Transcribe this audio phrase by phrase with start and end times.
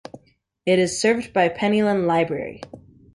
[0.65, 2.61] It is served by Penylan Library.